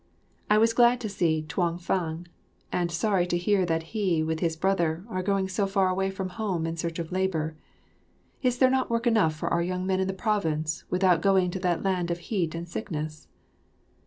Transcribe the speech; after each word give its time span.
I 0.49 0.57
was 0.57 0.73
glad 0.73 0.99
to 1.01 1.09
see 1.09 1.45
Tuang 1.47 1.77
fang, 1.77 2.27
and 2.71 2.91
sorry 2.91 3.27
to 3.27 3.37
hear 3.37 3.67
that 3.67 3.83
he, 3.93 4.23
with 4.23 4.39
his 4.39 4.55
brother, 4.55 5.05
are 5.07 5.21
going 5.21 5.47
so 5.47 5.67
far 5.67 5.89
away 5.89 6.09
from 6.09 6.29
home 6.29 6.65
in 6.65 6.75
search 6.75 6.97
of 6.97 7.11
labour. 7.11 7.55
Is 8.41 8.57
there 8.57 8.71
not 8.71 8.89
work 8.89 9.05
enough 9.05 9.35
for 9.35 9.49
our 9.49 9.61
men 9.61 9.99
in 9.99 10.07
the 10.07 10.13
province 10.13 10.85
without 10.89 11.21
going 11.21 11.51
to 11.51 11.59
that 11.59 11.83
land 11.83 12.09
of 12.09 12.17
heat 12.17 12.55
and 12.55 12.67
sickness? 12.67 13.27